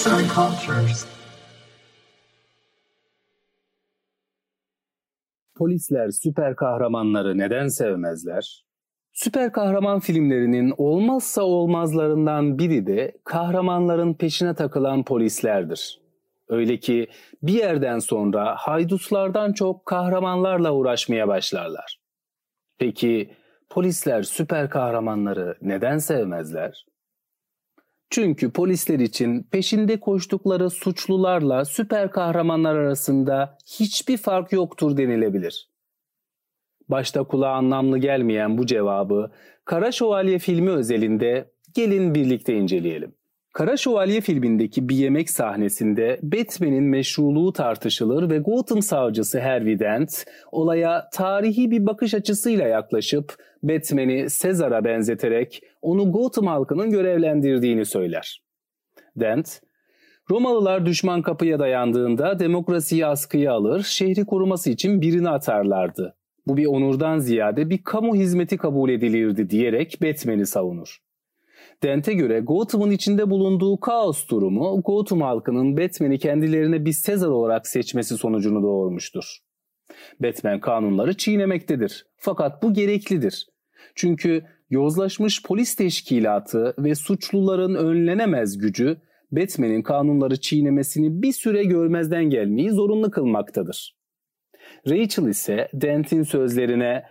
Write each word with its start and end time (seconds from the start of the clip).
Arts 0.00 0.06
and 0.06 0.26
Cultures. 0.26 1.06
Polisler 5.54 6.10
süper 6.10 6.56
kahramanları 6.56 7.38
neden 7.38 7.68
sevmezler? 7.68 8.64
Süper 9.12 9.52
kahraman 9.52 10.00
filmlerinin 10.00 10.74
olmazsa 10.76 11.42
olmazlarından 11.42 12.58
biri 12.58 12.86
de 12.86 13.18
kahramanların 13.24 14.14
peşine 14.14 14.54
takılan 14.54 15.04
polislerdir. 15.04 16.00
Öyle 16.48 16.76
ki 16.78 17.08
bir 17.42 17.54
yerden 17.54 17.98
sonra 17.98 18.54
haydutlardan 18.58 19.52
çok 19.52 19.86
kahramanlarla 19.86 20.72
uğraşmaya 20.72 21.28
başlarlar. 21.28 22.00
Peki 22.78 23.34
polisler 23.70 24.22
süper 24.22 24.70
kahramanları 24.70 25.56
neden 25.62 25.98
sevmezler? 25.98 26.89
Çünkü 28.10 28.50
polisler 28.50 28.98
için 28.98 29.42
peşinde 29.42 30.00
koştukları 30.00 30.70
suçlularla 30.70 31.64
süper 31.64 32.10
kahramanlar 32.10 32.74
arasında 32.74 33.58
hiçbir 33.66 34.16
fark 34.16 34.52
yoktur 34.52 34.96
denilebilir. 34.96 35.70
Başta 36.88 37.24
kulağa 37.24 37.52
anlamlı 37.52 37.98
gelmeyen 37.98 38.58
bu 38.58 38.66
cevabı 38.66 39.30
Kara 39.64 39.92
Şövalye 39.92 40.38
filmi 40.38 40.70
özelinde 40.70 41.50
gelin 41.74 42.14
birlikte 42.14 42.56
inceleyelim. 42.56 43.14
Kara 43.60 43.76
Şövalye 43.76 44.20
filmindeki 44.20 44.88
bir 44.88 44.96
yemek 44.96 45.30
sahnesinde 45.30 46.20
Batman'in 46.22 46.84
meşruluğu 46.84 47.52
tartışılır 47.52 48.30
ve 48.30 48.38
Gotham 48.38 48.82
savcısı 48.82 49.40
Harvey 49.40 49.78
Dent 49.78 50.24
olaya 50.52 51.08
tarihi 51.12 51.70
bir 51.70 51.86
bakış 51.86 52.14
açısıyla 52.14 52.68
yaklaşıp 52.68 53.36
Batman'i 53.62 54.30
Sezar'a 54.30 54.84
benzeterek 54.84 55.60
onu 55.82 56.12
Gotham 56.12 56.46
halkının 56.46 56.90
görevlendirdiğini 56.90 57.84
söyler. 57.84 58.42
Dent, 59.16 59.60
Romalılar 60.30 60.86
düşman 60.86 61.22
kapıya 61.22 61.58
dayandığında 61.58 62.38
demokrasiyi 62.38 63.06
askıya 63.06 63.52
alır, 63.52 63.82
şehri 63.82 64.26
koruması 64.26 64.70
için 64.70 65.00
birini 65.00 65.28
atarlardı. 65.28 66.16
Bu 66.46 66.56
bir 66.56 66.66
onurdan 66.66 67.18
ziyade 67.18 67.70
bir 67.70 67.82
kamu 67.82 68.14
hizmeti 68.14 68.56
kabul 68.56 68.90
edilirdi 68.90 69.50
diyerek 69.50 69.98
Batman'i 70.02 70.46
savunur. 70.46 71.09
Dent'e 71.82 72.14
göre 72.14 72.40
Gotham'ın 72.40 72.90
içinde 72.90 73.30
bulunduğu 73.30 73.80
kaos 73.80 74.28
durumu 74.28 74.82
Gotham 74.84 75.20
halkının 75.20 75.76
Batman'i 75.76 76.18
kendilerine 76.18 76.84
bir 76.84 76.92
Sezar 76.92 77.28
olarak 77.28 77.66
seçmesi 77.66 78.16
sonucunu 78.18 78.62
doğurmuştur. 78.62 79.38
Batman 80.22 80.60
kanunları 80.60 81.16
çiğnemektedir. 81.16 82.06
Fakat 82.16 82.62
bu 82.62 82.72
gereklidir. 82.72 83.46
Çünkü 83.94 84.44
yozlaşmış 84.70 85.42
polis 85.42 85.74
teşkilatı 85.74 86.74
ve 86.78 86.94
suçluların 86.94 87.74
önlenemez 87.74 88.58
gücü 88.58 88.96
Batman'in 89.32 89.82
kanunları 89.82 90.40
çiğnemesini 90.40 91.22
bir 91.22 91.32
süre 91.32 91.64
görmezden 91.64 92.24
gelmeyi 92.24 92.70
zorunlu 92.70 93.10
kılmaktadır. 93.10 93.96
Rachel 94.88 95.26
ise 95.26 95.68
Dent'in 95.74 96.22
sözlerine 96.22 97.04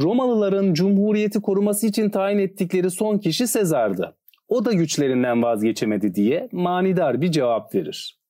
Romalıların 0.00 0.74
cumhuriyeti 0.74 1.40
koruması 1.40 1.86
için 1.86 2.10
tayin 2.10 2.38
ettikleri 2.38 2.90
son 2.90 3.18
kişi 3.18 3.46
Sezar'dı. 3.46 4.16
O 4.48 4.64
da 4.64 4.72
güçlerinden 4.72 5.42
vazgeçemedi 5.42 6.14
diye 6.14 6.48
manidar 6.52 7.20
bir 7.20 7.32
cevap 7.32 7.74
verir. 7.74 8.20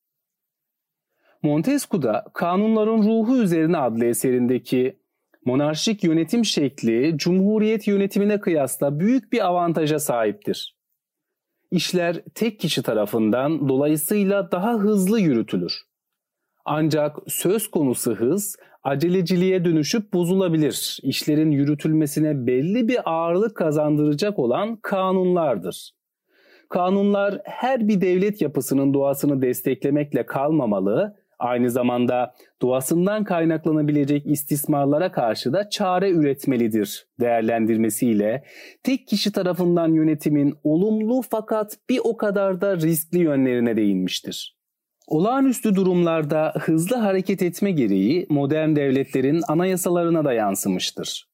Montesquieu 1.43 2.13
Kanunların 2.33 2.97
Ruhu 2.97 3.37
Üzerine 3.37 3.77
adlı 3.77 4.05
eserindeki 4.05 4.99
monarşik 5.45 6.03
yönetim 6.03 6.45
şekli 6.45 7.17
cumhuriyet 7.17 7.87
yönetimine 7.87 8.39
kıyasla 8.39 8.99
büyük 8.99 9.33
bir 9.33 9.45
avantaja 9.45 9.99
sahiptir. 9.99 10.77
İşler 11.71 12.21
tek 12.35 12.59
kişi 12.59 12.83
tarafından 12.83 13.69
dolayısıyla 13.69 14.51
daha 14.51 14.73
hızlı 14.73 15.19
yürütülür. 15.19 15.73
Ancak 16.65 17.17
söz 17.27 17.71
konusu 17.71 18.15
hız 18.15 18.57
aceleciliğe 18.87 19.65
dönüşüp 19.65 20.13
bozulabilir. 20.13 20.99
İşlerin 21.03 21.51
yürütülmesine 21.51 22.47
belli 22.47 22.87
bir 22.87 22.99
ağırlık 23.05 23.57
kazandıracak 23.57 24.39
olan 24.39 24.75
kanunlardır. 24.75 25.91
Kanunlar 26.69 27.41
her 27.43 27.87
bir 27.87 28.01
devlet 28.01 28.41
yapısının 28.41 28.93
doğasını 28.93 29.41
desteklemekle 29.41 30.25
kalmamalı, 30.25 31.15
aynı 31.39 31.69
zamanda 31.69 32.33
doğasından 32.61 33.23
kaynaklanabilecek 33.23 34.25
istismarlara 34.25 35.11
karşı 35.11 35.53
da 35.53 35.69
çare 35.69 36.09
üretmelidir 36.09 37.07
değerlendirmesiyle 37.19 38.43
tek 38.83 39.07
kişi 39.07 39.31
tarafından 39.31 39.93
yönetimin 39.93 40.55
olumlu 40.63 41.21
fakat 41.29 41.77
bir 41.89 41.99
o 42.03 42.17
kadar 42.17 42.61
da 42.61 42.77
riskli 42.77 43.19
yönlerine 43.19 43.75
değinmiştir. 43.75 44.56
Olağanüstü 45.07 45.75
durumlarda 45.75 46.53
hızlı 46.59 46.95
hareket 46.95 47.41
etme 47.41 47.71
gereği 47.71 48.25
modern 48.29 48.75
devletlerin 48.75 49.41
anayasalarına 49.47 50.25
da 50.25 50.33
yansımıştır. 50.33 51.27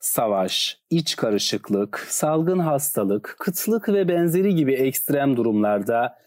Savaş, 0.00 0.78
iç 0.90 1.16
karışıklık, 1.16 2.06
salgın 2.08 2.58
hastalık, 2.58 3.36
kıtlık 3.38 3.88
ve 3.88 4.08
benzeri 4.08 4.54
gibi 4.54 4.72
ekstrem 4.72 5.36
durumlarda 5.36 6.18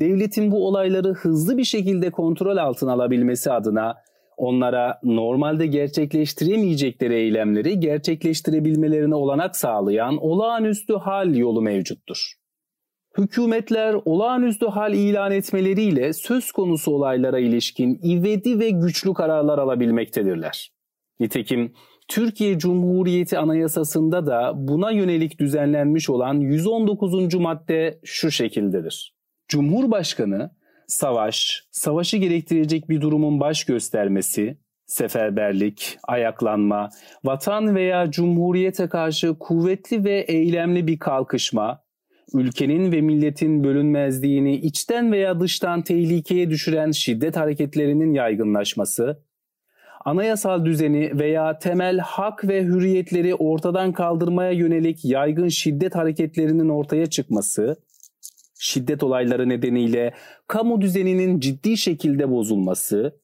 devletin 0.00 0.50
bu 0.50 0.66
olayları 0.66 1.14
hızlı 1.14 1.58
bir 1.58 1.64
şekilde 1.64 2.10
kontrol 2.10 2.56
altına 2.56 2.92
alabilmesi 2.92 3.52
adına 3.52 3.96
onlara 4.36 5.00
normalde 5.02 5.66
gerçekleştiremeyecekleri 5.66 7.14
eylemleri 7.14 7.80
gerçekleştirebilmelerine 7.80 9.14
olanak 9.14 9.56
sağlayan 9.56 10.16
olağanüstü 10.16 10.94
hal 10.94 11.36
yolu 11.36 11.62
mevcuttur. 11.62 12.32
Hükümetler 13.18 13.96
olağanüstü 14.04 14.66
hal 14.66 14.94
ilan 14.94 15.32
etmeleriyle 15.32 16.12
söz 16.12 16.52
konusu 16.52 16.92
olaylara 16.92 17.38
ilişkin 17.38 18.00
ivedi 18.04 18.58
ve 18.58 18.70
güçlü 18.70 19.14
kararlar 19.14 19.58
alabilmektedirler. 19.58 20.72
Nitekim 21.20 21.72
Türkiye 22.08 22.58
Cumhuriyeti 22.58 23.38
Anayasası'nda 23.38 24.26
da 24.26 24.52
buna 24.54 24.90
yönelik 24.90 25.40
düzenlenmiş 25.40 26.10
olan 26.10 26.34
119. 26.34 27.34
madde 27.34 28.00
şu 28.04 28.30
şekildedir. 28.30 29.14
Cumhurbaşkanı 29.48 30.50
savaş, 30.86 31.66
savaşı 31.70 32.16
gerektirecek 32.16 32.88
bir 32.88 33.00
durumun 33.00 33.40
baş 33.40 33.64
göstermesi, 33.64 34.58
seferberlik, 34.86 35.98
ayaklanma, 36.08 36.88
vatan 37.24 37.74
veya 37.74 38.10
cumhuriyete 38.10 38.88
karşı 38.88 39.38
kuvvetli 39.38 40.04
ve 40.04 40.20
eylemli 40.20 40.86
bir 40.86 40.98
kalkışma, 40.98 41.87
ülkenin 42.34 42.92
ve 42.92 43.00
milletin 43.00 43.64
bölünmezliğini 43.64 44.56
içten 44.56 45.12
veya 45.12 45.40
dıştan 45.40 45.82
tehlikeye 45.82 46.50
düşüren 46.50 46.90
şiddet 46.90 47.36
hareketlerinin 47.36 48.14
yaygınlaşması, 48.14 49.22
anayasal 50.04 50.64
düzeni 50.64 51.18
veya 51.18 51.58
temel 51.58 51.98
hak 51.98 52.48
ve 52.48 52.62
hürriyetleri 52.62 53.34
ortadan 53.34 53.92
kaldırmaya 53.92 54.50
yönelik 54.50 55.04
yaygın 55.04 55.48
şiddet 55.48 55.94
hareketlerinin 55.94 56.68
ortaya 56.68 57.06
çıkması, 57.06 57.76
şiddet 58.58 59.02
olayları 59.02 59.48
nedeniyle 59.48 60.14
kamu 60.46 60.80
düzeninin 60.80 61.40
ciddi 61.40 61.76
şekilde 61.76 62.30
bozulması, 62.30 63.20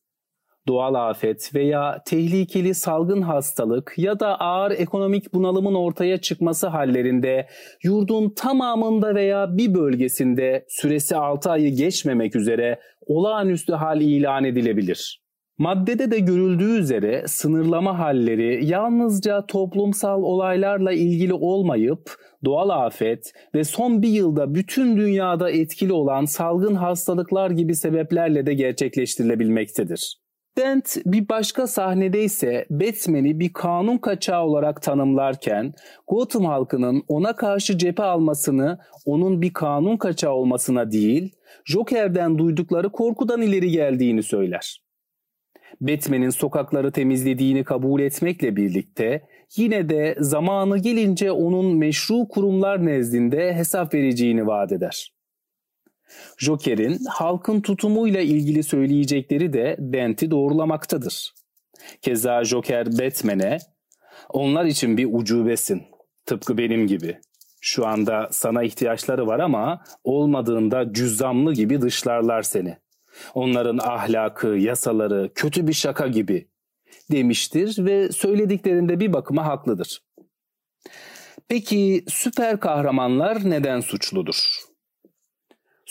doğal 0.69 0.95
afet 0.95 1.55
veya 1.55 2.03
tehlikeli 2.07 2.75
salgın 2.75 3.23
hastalık 3.23 3.95
ya 3.97 4.21
da 4.21 4.41
ağır 4.41 4.71
ekonomik 4.71 5.35
bunalımın 5.35 5.75
ortaya 5.75 6.19
çıkması 6.21 6.67
hallerinde 6.67 7.47
yurdun 7.83 8.31
tamamında 8.37 9.15
veya 9.15 9.57
bir 9.57 9.75
bölgesinde 9.75 10.65
süresi 10.69 11.17
6 11.17 11.51
ayı 11.51 11.77
geçmemek 11.77 12.37
üzere 12.37 12.81
olağanüstü 13.07 13.73
hal 13.73 14.01
ilan 14.01 14.45
edilebilir. 14.45 15.25
Maddede 15.59 16.11
de 16.11 16.19
görüldüğü 16.19 16.79
üzere 16.79 17.25
sınırlama 17.27 17.99
halleri 17.99 18.67
yalnızca 18.67 19.47
toplumsal 19.47 20.23
olaylarla 20.23 20.93
ilgili 20.93 21.35
olmayıp 21.35 22.11
doğal 22.45 22.69
afet 22.69 23.33
ve 23.55 23.65
son 23.65 24.03
bir 24.03 24.09
yılda 24.09 24.55
bütün 24.55 24.97
dünyada 24.97 25.51
etkili 25.51 25.93
olan 25.93 26.25
salgın 26.25 26.75
hastalıklar 26.75 27.51
gibi 27.51 27.75
sebeplerle 27.75 28.47
de 28.47 28.55
gerçekleştirilebilmektedir. 28.55 30.24
Dent 30.59 30.97
bir 31.07 31.29
başka 31.29 31.67
sahnede 31.67 32.25
ise 32.25 32.67
Batman'i 32.71 33.41
bir 33.41 33.53
kanun 33.53 33.99
kaçağı 33.99 34.43
olarak 34.43 34.83
tanımlarken 34.83 35.75
Gotham 36.09 36.45
halkının 36.45 37.03
ona 37.09 37.37
karşı 37.37 37.79
cephe 37.79 38.03
almasını 38.03 38.79
onun 39.07 39.43
bir 39.43 39.53
kanun 39.53 39.97
kaçağı 39.97 40.33
olmasına 40.33 40.93
değil 40.93 41.37
Joker'den 41.65 42.39
duydukları 42.39 42.93
korkudan 42.93 43.43
ileri 43.43 43.71
geldiğini 43.71 44.23
söyler. 44.23 44.81
Batman'in 45.81 46.31
sokakları 46.31 46.93
temizlediğini 46.93 47.65
kabul 47.65 48.01
etmekle 48.01 48.57
birlikte 48.57 49.27
yine 49.57 49.89
de 49.89 50.17
zamanı 50.19 50.79
gelince 50.79 51.33
onun 51.33 51.77
meşru 51.77 52.29
kurumlar 52.29 52.87
nezdinde 52.87 53.55
hesap 53.55 53.95
vereceğini 53.95 54.47
vaat 54.47 54.73
eder. 54.73 55.14
Joker'in 56.39 56.99
halkın 57.09 57.61
tutumuyla 57.61 58.21
ilgili 58.21 58.63
söyleyecekleri 58.63 59.53
de 59.53 59.77
Dent'i 59.79 60.31
doğrulamaktadır. 60.31 61.35
Keza 62.03 62.45
Joker 62.45 62.87
Batman'e 62.87 63.59
onlar 64.29 64.65
için 64.65 64.97
bir 64.97 65.09
ucubesin 65.13 65.83
tıpkı 66.27 66.59
benim 66.59 66.87
gibi. 66.87 67.19
Şu 67.61 67.87
anda 67.87 68.29
sana 68.33 68.63
ihtiyaçları 68.63 69.27
var 69.27 69.39
ama 69.39 69.85
olmadığında 70.05 70.93
cüzzamlı 70.93 71.53
gibi 71.53 71.81
dışlarlar 71.81 72.43
seni. 72.43 72.77
Onların 73.35 73.79
ahlakı, 73.79 74.49
yasaları 74.49 75.31
kötü 75.35 75.67
bir 75.67 75.73
şaka 75.73 76.07
gibi 76.07 76.49
demiştir 77.11 77.85
ve 77.85 78.13
söylediklerinde 78.13 79.01
bir 79.01 79.13
bakıma 79.13 79.47
haklıdır. 79.47 80.01
Peki 81.49 82.05
süper 82.09 82.61
kahramanlar 82.61 83.51
neden 83.51 83.81
suçludur? 83.81 84.64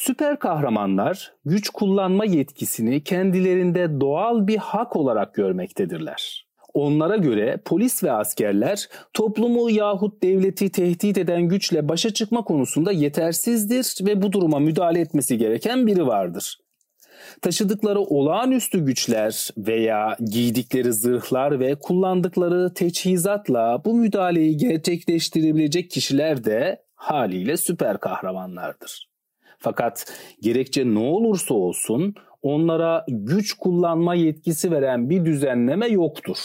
Süper 0.05 0.39
kahramanlar 0.39 1.33
güç 1.45 1.69
kullanma 1.69 2.25
yetkisini 2.25 3.03
kendilerinde 3.03 4.01
doğal 4.01 4.47
bir 4.47 4.57
hak 4.57 4.95
olarak 4.95 5.33
görmektedirler. 5.33 6.47
Onlara 6.73 7.17
göre 7.17 7.61
polis 7.65 8.03
ve 8.03 8.11
askerler 8.11 8.89
toplumu 9.13 9.69
yahut 9.69 10.23
devleti 10.23 10.71
tehdit 10.71 11.17
eden 11.17 11.41
güçle 11.41 11.89
başa 11.89 12.09
çıkma 12.09 12.43
konusunda 12.43 12.91
yetersizdir 12.91 14.05
ve 14.05 14.21
bu 14.21 14.31
duruma 14.31 14.59
müdahale 14.59 14.99
etmesi 14.99 15.37
gereken 15.37 15.87
biri 15.87 16.07
vardır. 16.07 16.57
Taşıdıkları 17.41 17.99
olağanüstü 17.99 18.85
güçler 18.85 19.49
veya 19.57 20.17
giydikleri 20.31 20.93
zırhlar 20.93 21.59
ve 21.59 21.75
kullandıkları 21.75 22.73
teçhizatla 22.73 23.81
bu 23.85 23.93
müdahaleyi 23.93 24.57
gerçekleştirebilecek 24.57 25.91
kişiler 25.91 26.43
de 26.43 26.83
haliyle 26.95 27.57
süper 27.57 27.99
kahramanlardır. 27.99 29.12
Fakat 29.63 30.05
gerekçe 30.41 30.85
ne 30.85 30.99
olursa 30.99 31.53
olsun 31.53 32.15
onlara 32.41 33.05
güç 33.07 33.53
kullanma 33.53 34.15
yetkisi 34.15 34.71
veren 34.71 35.09
bir 35.09 35.25
düzenleme 35.25 35.87
yoktur. 35.87 36.37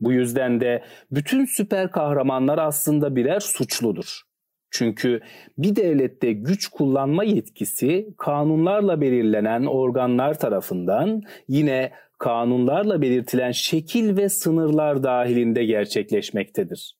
Bu 0.00 0.12
yüzden 0.12 0.60
de 0.60 0.82
bütün 1.10 1.44
süper 1.44 1.90
kahramanlar 1.90 2.58
aslında 2.58 3.16
birer 3.16 3.40
suçludur. 3.40 4.22
Çünkü 4.70 5.20
bir 5.58 5.76
devlette 5.76 6.32
güç 6.32 6.68
kullanma 6.68 7.24
yetkisi 7.24 8.08
kanunlarla 8.18 9.00
belirlenen 9.00 9.66
organlar 9.66 10.38
tarafından 10.38 11.22
yine 11.48 11.92
kanunlarla 12.18 13.02
belirtilen 13.02 13.52
şekil 13.52 14.16
ve 14.16 14.28
sınırlar 14.28 15.02
dahilinde 15.02 15.64
gerçekleşmektedir. 15.64 16.96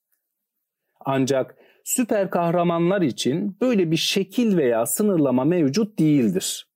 Ancak 1.05 1.55
süper 1.87 2.29
kahramanlar 2.29 3.01
için 3.01 3.57
böyle 3.61 3.91
bir 3.91 3.97
şekil 3.97 4.57
veya 4.57 4.85
sınırlama 4.85 5.43
mevcut 5.45 5.99
değildir. 5.99 6.67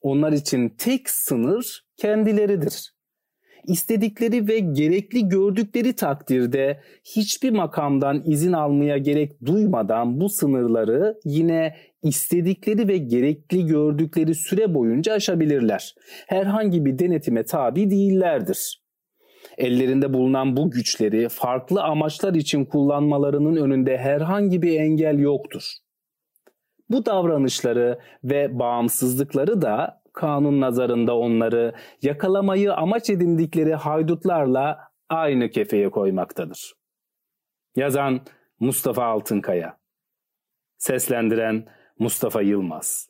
Onlar 0.00 0.32
için 0.32 0.68
tek 0.68 1.10
sınır 1.10 1.84
kendileridir 1.96 2.98
istedikleri 3.68 4.48
ve 4.48 4.58
gerekli 4.58 5.28
gördükleri 5.28 5.92
takdirde 5.92 6.80
hiçbir 7.04 7.50
makamdan 7.50 8.22
izin 8.26 8.52
almaya 8.52 8.98
gerek 8.98 9.46
duymadan 9.46 10.20
bu 10.20 10.28
sınırları 10.28 11.18
yine 11.24 11.76
istedikleri 12.02 12.88
ve 12.88 12.98
gerekli 12.98 13.66
gördükleri 13.66 14.34
süre 14.34 14.74
boyunca 14.74 15.12
aşabilirler. 15.12 15.94
Herhangi 16.26 16.84
bir 16.84 16.98
denetime 16.98 17.44
tabi 17.44 17.90
değillerdir. 17.90 18.87
Ellerinde 19.58 20.12
bulunan 20.12 20.56
bu 20.56 20.70
güçleri 20.70 21.28
farklı 21.28 21.82
amaçlar 21.82 22.34
için 22.34 22.64
kullanmalarının 22.64 23.56
önünde 23.56 23.98
herhangi 23.98 24.62
bir 24.62 24.80
engel 24.80 25.18
yoktur. 25.18 25.62
Bu 26.90 27.06
davranışları 27.06 27.98
ve 28.24 28.58
bağımsızlıkları 28.58 29.62
da 29.62 30.02
kanun 30.12 30.60
nazarında 30.60 31.16
onları 31.16 31.74
yakalamayı 32.02 32.74
amaç 32.74 33.10
edindikleri 33.10 33.74
haydutlarla 33.74 34.78
aynı 35.08 35.50
kefeye 35.50 35.90
koymaktadır. 35.90 36.74
Yazan 37.76 38.20
Mustafa 38.60 39.04
Altınkaya 39.04 39.78
Seslendiren 40.78 41.66
Mustafa 41.98 42.42
Yılmaz 42.42 43.07